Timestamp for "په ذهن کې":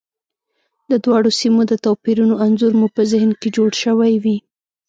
2.95-3.49